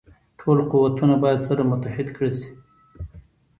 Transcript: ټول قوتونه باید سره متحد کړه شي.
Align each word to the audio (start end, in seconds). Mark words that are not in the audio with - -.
ټول 0.39 0.57
قوتونه 0.71 1.15
باید 1.23 1.39
سره 1.47 1.61
متحد 1.71 2.07
کړه 2.15 2.31
شي. 2.37 2.49